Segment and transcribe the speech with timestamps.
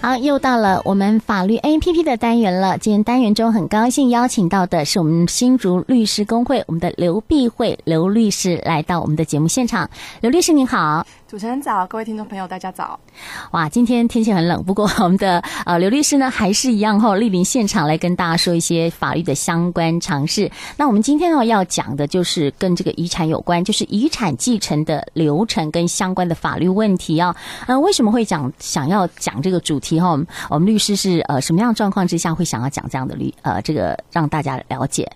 [0.00, 2.78] 好，又到了我们法律 APP 的单元了。
[2.78, 9.90] 今天单元中很高兴邀请到的是我们新竹律师工会我们的刘碧慧刘律师来到我们的节目现场。
[10.20, 11.04] 刘律师您好。
[11.26, 12.98] 主持人早，各位听众朋友大家早。
[13.50, 20.50] 哇，今天天气很冷，不过我们的呃刘律师呢还是一样哈、哦，莅临现场来跟大家说一些法律的相关常识。
[20.78, 27.36] 那我们今天呢要讲的就是跟这个遗产有关，就是遗产继承的流程跟相关的法律问题啊。
[27.66, 30.18] 呃，为什么会讲想要讲这个主题哈？
[30.50, 35.08] 我们律师是呃什么样状况之下会想要讲这样的律呃这个让大家了解？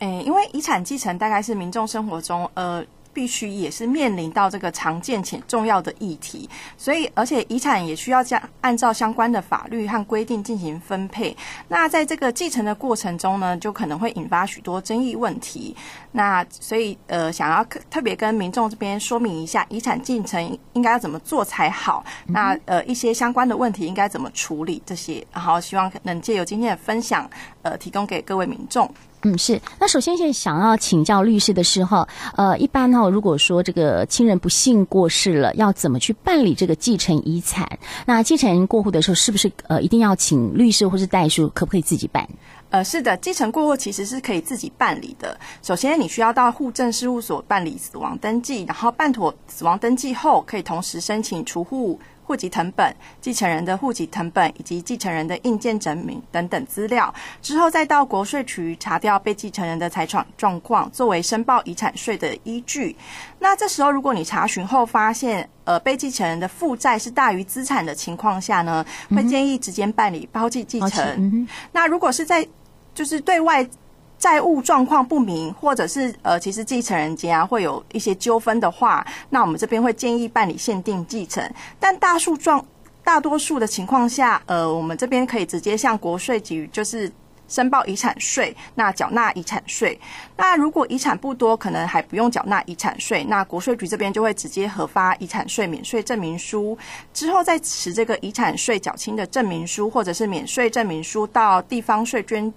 [0.00, 2.84] 诶，因为遗产继承大概是民众生活中呃。
[3.18, 11.36] 必须也是面临到这个常见且重要的议题，所以而且遗产也需要将按照相关的法律和规定进行分配。
[11.66, 15.74] 那在这个继承的过程中呢，就可能会引发许多争议问题。
[16.12, 22.04] 那所以呃，想要特别跟民众这边说明一下，遗产继承应该要怎么做才好？
[22.26, 25.26] 那呃，一些相关的问题应该怎么处理这些？
[25.32, 27.28] 然后希望能借由今天的分享，
[27.62, 28.88] 呃，提供给各位民众。
[29.22, 29.60] 嗯，是。
[29.80, 37.68] 那首先，先想要请教律师的时候，呃，一般哈、如果说这个亲人不幸过世了，要怎么去办理这个继承遗产？
[38.06, 41.50] 那继承人过户的时候，是不是呃一定要请律师或是代书？
[41.54, 42.28] 可不可以自己办？
[42.70, 45.36] 呃，是的，继承过户其实是可以自己办理的。
[45.62, 51.98] 首先，你需要到户政事务所办理死亡登记，然后办妥死亡登记后，可以同时申请除户。
[52.28, 62.94] 户籍成本、继承人的户籍成本以及继承人的印鉴证明等等资料，之后再到国税局查调被继承人的财产状况，作为申报遗产税的依据。
[63.38, 71.02] 那这时候，如果你查询后发现，呃，被继承人的负债是大于资产的情况下呢，会建议直接办理包继继承。
[71.16, 72.46] 嗯、那如果是在
[72.94, 73.66] 就是对外。
[74.18, 81.48] 债务状况不明，或者是呃，其实继承人间啊会有一些纠纷的话，那我们这边会建议办理限定继承。
[81.78, 82.64] 但大数状
[83.04, 87.10] 大多数的情况下，呃，我们这边可以直接向国税局就是
[87.46, 89.98] 申报遗产税，那缴纳遗产税。
[90.36, 96.76] 那如果遗产不多，可能还不用缴纳遗产税，那国税局这边就会直接核发遗产税免税证明书，
[97.14, 102.52] 之后再持这个遗产税缴清的证明书或者是免税证明书到地方税捐。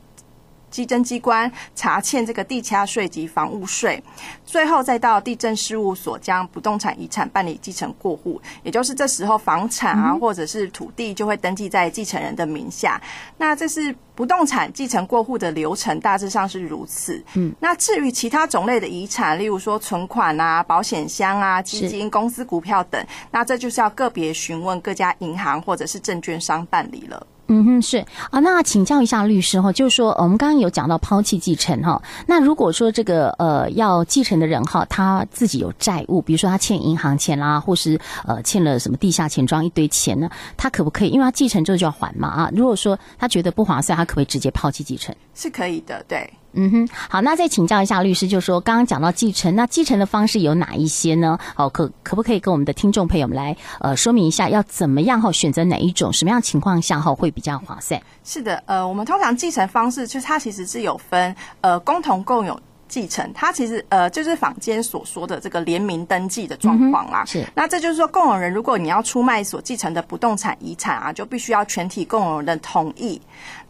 [0.72, 4.02] 稽征机关查欠这个地价税及房屋税，
[4.44, 13.00] 最后再到地政事务所将不动产遗产办理继承过户，也就是这时候房产啊或者是土地就会登记在继承人的名下。
[13.38, 17.22] 那这是不动产继承过户的流程，大致上是如此。
[17.34, 27.28] 嗯，那至于其他种类的遗产，例如说存款啊、保险箱啊、基金、公司股票等，那这就是要个别询问各家银行或者是证券商办理了。
[27.54, 27.98] 嗯哼，是
[28.30, 41.10] 啊，那请教一下律师哈，就是说我们刚刚有讲到抛弃继承哈，那如果说这个呃要继承的人哈，他自己有债务，比如说他欠银行钱啦，或是呃欠了什么地下钱庄一堆钱呢，他可不可以？
[41.10, 45.14] 因为他继承之后就要还嘛啊，如果说他觉得不划算，他可不可以直接抛弃继承？
[45.36, 46.32] 是可以的，对。
[46.54, 51.38] 嗯哼，好，那再请教一下律师，就是说刚刚讲到继承，那继承的方式有哪一些呢？
[51.56, 58.02] 好，可可不可以跟我们的听众朋友们来呃说明一下，要怎么样哈选择哪一种，什么样情况下哈会比较划算？
[58.24, 62.60] 是的，呃，我们通常继承方式就是它其实是有分呃共同共有。
[62.92, 67.24] 继承，它其实呃就是坊间所说的这个联名登记的状况啦。
[67.26, 73.22] 是，那这就是说，共有人如果你要出卖所继承的不动产遗产啊，就必须要全体共有人的同意。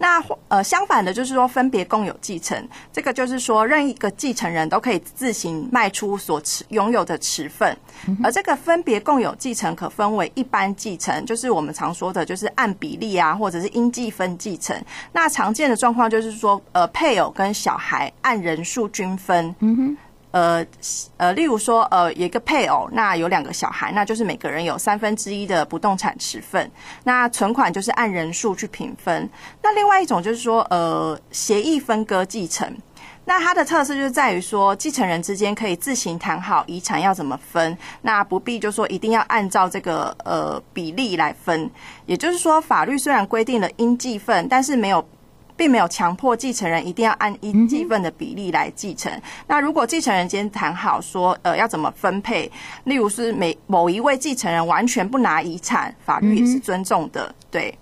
[0.02, 7.78] 那呃相反的，就是说分别共有继承，这个就是说任一个继承人都可以自行卖出所持拥有的持份。
[8.24, 14.76] 而这个分别共有继承可分为一般继承，就是我们常说的，就是按比例啊，或者是应继分继承。
[15.12, 19.12] 那常见的状况就是说，呃，配偶跟小孩按人数均。
[19.12, 19.98] 分，嗯哼，
[20.32, 20.66] 呃
[21.18, 26.72] 呃，例如说，呃，有一个配偶，那有两个小孩，那就是每个人有三分之一的不动产持份。
[27.04, 29.30] 那存款就是按人数去平分。
[29.62, 32.76] 那另外一种就是说，呃，协议分割继承。
[33.26, 41.70] 那它的特色就是在于说，继承人之间可以自行谈好遗产要怎么分，那不必就说一定要按照这个呃比例来分。
[42.06, 45.06] 也就是说，法律虽然规定了应继分，但是没有。
[45.62, 49.12] 并没有强迫继承人一定要按一继分的比例来继承。
[49.46, 52.52] 那如果继承人间谈好说，呃，要怎么分配，
[52.86, 57.32] 例如是每某一位继承人完全不拿遗产，法律也是尊重的。
[57.52, 57.78] 对，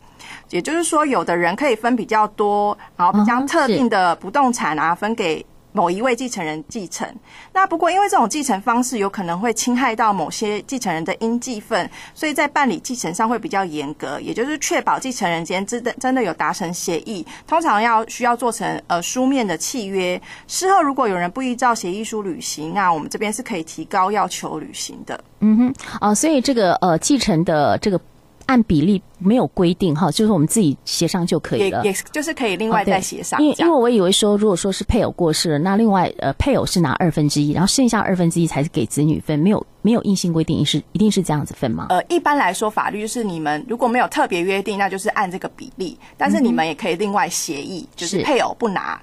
[0.50, 5.46] 也就是说，有的人可以分比较多，然后将特定的不动产啊分给。
[5.72, 7.08] 某一位继承人继承，
[7.54, 20.20] 那不过因为这种继承方式有可能会侵害到某些继承人的应继分，所以在办理继承上会比较严格，也就是确保继承人间真的真的有达成协议，通常要需要做成呃书面的契约。
[20.48, 25.24] 事后如果有人不依照协议书履行，那我们这边是可以提高要求履行的。
[25.42, 28.00] 嗯哼，哦，所以这个呃继承的这个。
[28.50, 33.40] 按比例没有规定哈，就是我们自己协商就可以了，也也就是可以另外再协商。
[33.40, 41.86] 因为因为我以为说，如果说是配偶过世了，那另外呃配偶是拿二分之一，然后剩下二分之一才是给子女分，没有没有硬性规定是一定是这样子分吗？
[41.90, 49.00] 呃，一般来说法律是你们如果没有特别约定，那就是按这个比例，但是你们也可以另外协议，就是配偶不拿。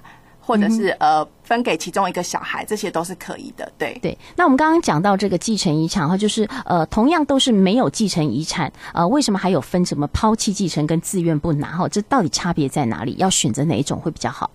[0.47, 3.69] 或者是呃分给其中一个小孩，这些都是可以的。
[3.77, 4.17] 对对。
[4.37, 11.89] 那我们刚刚讲到这个继承遗产哈，就是呃同样都是没有继承遗产，呃为什么还有分什么抛弃继承跟自愿不拿哈？
[11.89, 13.13] 这到底差别在哪里？
[13.17, 14.49] 要选择哪一种会比较好？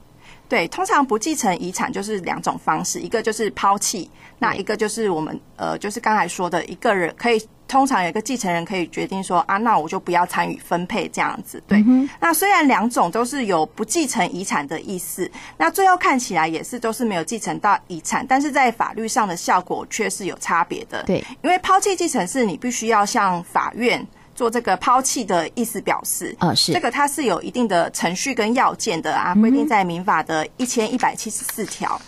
[0.49, 7.39] 对，通常不继承遗产就是两种方式，一个就是抛弃，那一个就是我们呃就是刚才说的一个人可以。
[7.73, 11.63] 通常有一个继承人可以决定说啊，那我就不要参与分配这样子。
[11.67, 21.03] 对，嗯、那虽然两种都是有不继承遗产的意思，那最后看起来也是都是没有继承到遗产，但是在法律上的效果却是有差别的。
[21.05, 26.37] 对，因为抛弃继承是你必须要向法院做这个抛弃的意思表示。
[26.41, 31.99] 啊、哦，是这个它是有一定的程序跟要件的啊，规定在民法的一千一百七十四条。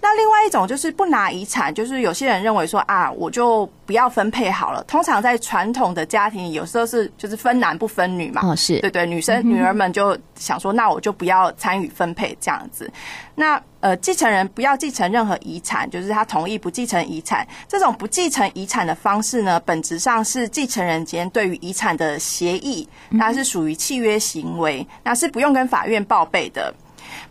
[0.00, 4.82] 那另外一种就是不拿遗产，就是有些人认为说啊，我就不要分配好了。
[4.84, 8.42] 通常在传统的家庭里，有时候是就是分男不分女嘛。
[8.44, 12.90] 哦，是对对，女生女儿们就想说，那我就不要参与分配这样子。
[13.34, 17.46] 那呃，继承人不要继承任何遗产，就是他同意不继承遗产。
[17.68, 26.74] 这种不继承遗产的方式呢，本质上是继承人间对于遗产的协议，那是属于契约行为，那是不用跟法院报备的。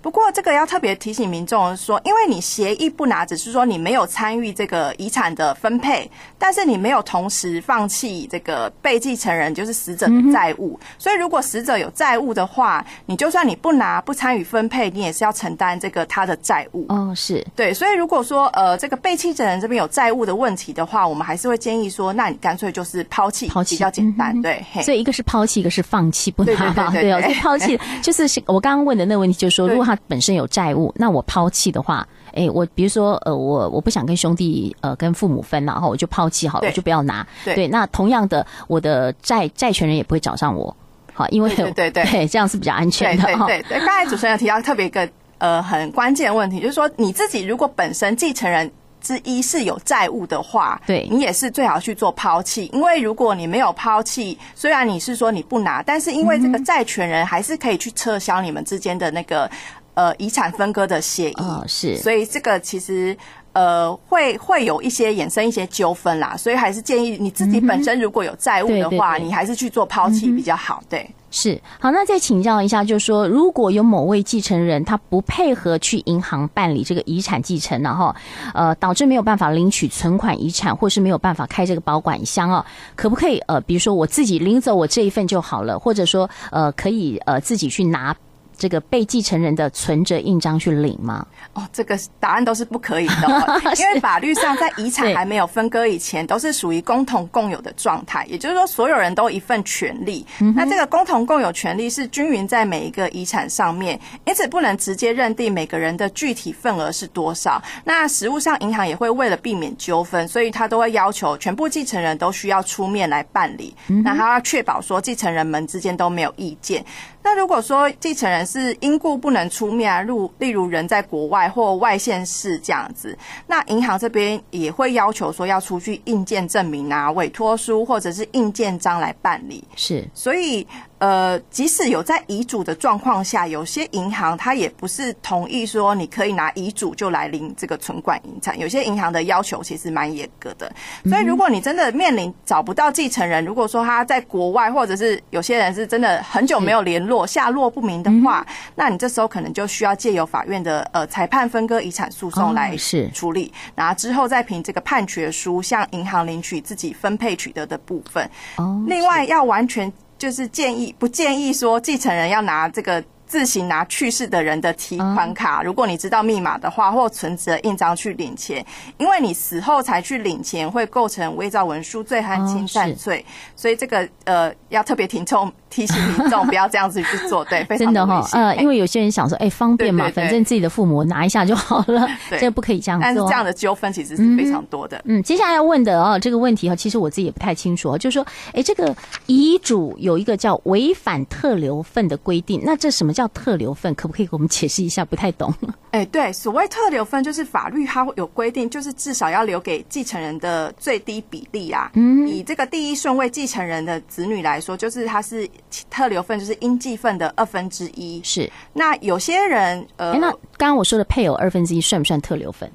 [0.01, 10.79] 不过，这个要特别提醒民众说，因为你协议不拿，只是说你没有参与这个遗产的分配，但是你没有同时放弃这个被继承人就是死者的债务。
[10.97, 16.85] 所以，如果死者有债务的话，你就算你不拿不参与分配，你也是要承担这个他的债务。
[16.89, 17.73] 哦，是对。
[17.73, 24.39] 所以，如果说呃这个被继承人这边有债务的问题的话，我们还是会建议说，那你干脆就是抛弃，抛弃比较简单。
[24.41, 26.89] 对，所以一个是抛弃，一个是放弃不拿吧？
[26.91, 37.25] 对 哦，所以抛弃就是我刚刚问的那个问题，就是说如果他本身有债务，那我抛弃的话，哎、欸，我比如说，呃，我我不想跟兄弟，呃，跟父母分，然后我就抛弃好了，我就不要拿。
[37.43, 40.75] 对，对那同样的，我的债债权人也不会找上我，
[41.13, 41.89] 好，因为对对。
[41.91, 43.23] 对，对， 这样是比较安全的。
[43.23, 45.07] 对对对，刚才主持人有提到特别一个
[45.39, 48.69] 呃很关键的问题，就是说你自己如果本身继承人
[49.01, 51.07] 之一是有债务的话，对。
[51.09, 59.49] 你也是最好去做抛弃，因为如果你没有抛弃，虽然你是说你不拿，但是因为这个债权人还是可以去撤销你们之间的那个。
[59.97, 63.17] 呃，遗产分割的协议、哦、是，所以这个其实
[63.53, 70.83] 呃会会有一些衍生一些纠纷啦，所以还是建议你自己本身如果有债务的话，嗯、对对对，你还是去做抛弃比较好。
[70.87, 78.15] 对，是好，那再请教一下，就是说如果有某位继承人他不配合去银行办理这个遗产继承，然后
[78.53, 82.65] 呃导致没有办法领取存款遗产，或是没有办法开这个保管箱哦，
[82.95, 88.15] 可不可以呃比如说我自己领走我这一份就好了，或者说呃可以呃自己去拿？
[88.57, 91.25] 这个被继承人的存折印章去领吗？
[91.53, 100.25] 哦，这个答案都是不可以的， 因为法律上在遗产还没有分割以前，都是属于共同共有的状态，也就是说所有人都一份权利。
[100.55, 107.61] 那这个共同共有权利是均匀在每一个遗产上面，因此不能直接认定每个人的具体份额是多少。
[107.83, 113.75] 那实务上银行也会为了避免纠纷，所以他都会要求全部继承人都需要出面来办理。
[114.03, 116.83] 那他要确保说继承人们之间都没有意见。
[117.27, 123.17] 那如果说继承人是因故不能出面啊，如例如人在国外或外县市这样子，
[123.47, 129.61] 那银行这边也会要求说要出具印鉴证明啊、委托书或者是印鉴章来办理。
[129.75, 130.65] 是，所以。
[130.99, 138.57] 呃，即使有在遗嘱的状况下，有些银行它也不是同意说你可以拿遗嘱就来领这个存款遗产。
[138.59, 140.71] 有些银行的要求其实蛮严格的，
[141.05, 158.27] 所以如果你真的面临找不到继承人，如果说他在国外，或者是有些人是真的很久没有联络，下落不明的话，那你这时候可能就需要借由法院的呃裁判分割遗产诉讼来是处理，然后之后再凭这个判决书向银行领取自己分配取得的部分。
[158.55, 159.93] 哦，另外要完全。
[160.17, 168.65] 就是建议不建议说继承人要拿这个自行拿去世的人的提款卡，如果你知道密码的话，或存折印章去领钱，
[168.97, 175.51] 因为你死后才去领钱，会构成伪造文书罪和侵占罪，所以这个呃要特别听众。
[175.69, 177.85] 提醒民众不要这样子去做， 对，非常的。
[177.85, 182.07] 真的哈，呃，因为有些人想说，哎，方便嘛，反正自己的父母拿一下就好了
[182.39, 183.03] 这不可以这样做。
[183.03, 185.01] 但是这样的纠纷其实是非常多的。
[185.05, 188.95] 嗯，接下来要问的哦，这个问题哈，其实我自己也不太清楚，就是说，哎，这个
[189.25, 193.93] 遗嘱有一个叫违反特留份的规定，那这什么叫特留份？
[193.95, 195.03] 可不可以给我们解释一下？
[195.05, 195.53] 不太懂。
[195.91, 201.91] 哎，对，所谓特留份就是法律它有规定，就是至少要留给继承人的最低比例啊。
[201.93, 205.47] 嗯，以这个第一顺位继承人的子女来说，就是他是
[205.89, 208.21] 特留份，就是应继份的二分之一。
[208.23, 208.49] 是。
[208.73, 212.71] 那有些人，呃，那刚刚我说的配偶二分之一算不算特留份？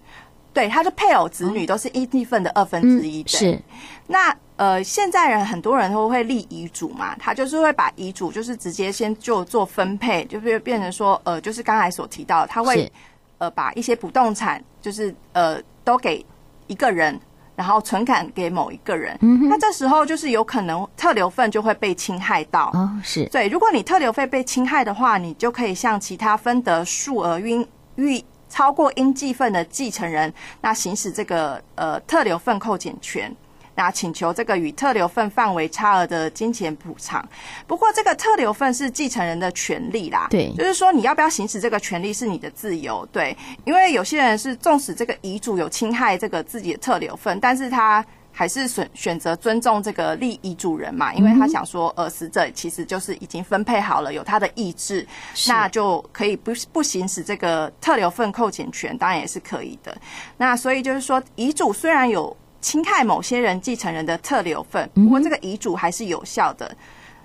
[0.52, 3.24] 对，他的配偶子女都是应继份的二分之一。
[3.26, 3.58] 是。
[4.06, 12.90] 那呃，现在人很多人都会立遗嘱嘛，他就是会把遗嘱就是直接先就做分配，就变变成说，呃，就是刚才所提到，他会
[13.38, 16.24] 呃把一些不动产就是呃都给
[16.66, 17.18] 一个人，
[17.62, 19.16] 然后存款给某一个人。
[19.20, 22.68] 嗯，那这时候就是有可能特留份就会被侵害到。
[22.74, 23.24] 哦，是。
[23.26, 27.64] 对，如果你特留费被侵害的话，你就可以向其他分得数额应
[27.94, 33.32] 预超过应继份的继承人，那行使这个呃特留份扣减权。
[33.74, 37.26] 那请求这个与特留份范围差额的金钱补偿。
[37.66, 43.36] 不过，这个特留份是继承人的权利啦，对，就是说你要不要行使这个权利是你的自由，对。
[43.64, 55.06] 因为有些人是纵使这个遗嘱有侵害这个自己的特留份，但是他还是选选择尊重这个立遗嘱人嘛，因为他想说，呃，死者其实就是已经分配好了，有他的意志，
[55.48, 59.96] 那就可以不不行使这个特留份扣减权，当然也是可以的。
[60.36, 62.36] 那所以就是说，遗嘱虽然有。
[62.62, 66.74] 侵害某些人继承人的特留份，不过这个遗嘱还是有效的。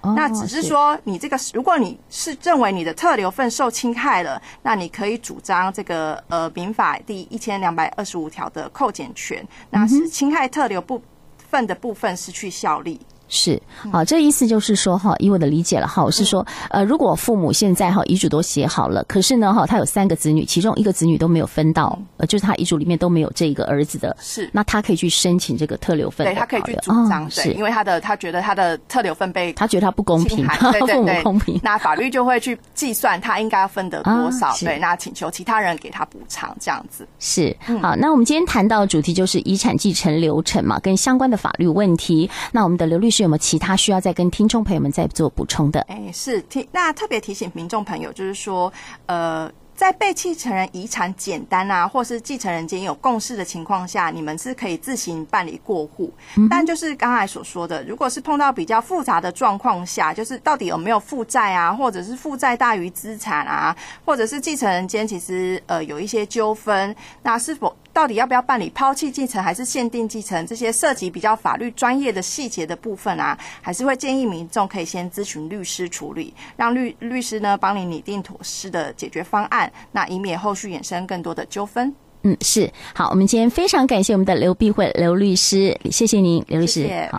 [0.02, 11.02] 嗯、那只是说，你这个如果你是认为你的特留份受侵害了，那你可以主张这个呃民法第一千两百二十五条的扣减权，那是侵害特留部
[11.50, 13.00] 分的部分失去效力。
[13.28, 27.52] 是，好，这意思就是说哈，以我的理解了哈，我是说，呃，如果父母现在哈遗嘱都写好了，可是呢哈，他有三个子女，其中一个子女都没有分到，呃，就是他遗嘱里面都没有这个儿子的，是，那他可以去申请这个特留份，对，他可以去主张，哦、是。
[27.54, 37.08] 因为他的他觉得他的特留份被他觉得他不公平，对对 对，父母公平，那法律就会去计算他应该要分得多少，哦、对，那请求其他人给他补偿这样子。
[37.20, 42.30] 是，好，那我们今天谈到的主题就是遗产继承流程嘛，跟相关的法律问题。
[42.52, 45.82] 那我们的刘律师有没有其他需要再跟听众朋友们再做补充的？
[45.82, 48.72] 哎，是提那特别提醒民众朋友，就是说，
[49.06, 49.52] 呃。
[49.78, 56.12] 在被继承人遗产简单啊，或是继承人间有共识的情况下，你们是可以自行办理过户。
[56.50, 70.46] 但就是刚才所说的，如果是碰到比较复杂的状况下，就是到底有没有负债啊，或者是负债大于资产啊，或者是继承人间其实呃有一些纠纷，那是否到底要不要办理抛弃继承还是限定继承？
[70.46, 79.74] 这些涉及比较法律专业的细节的部分啊，还是会建议民众可以先咨询律师处理，让律律师呢帮你拟定妥适的解决方案。
[79.92, 81.92] 那以免后续衍生更多的纠纷。
[82.22, 86.82] 嗯，是好，我们今天非常感谢我们的刘碧慧刘律师，谢谢您，刘律师。
[86.82, 87.10] 谢谢。
[87.12, 87.16] 好。